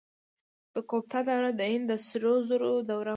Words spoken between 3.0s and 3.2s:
وه.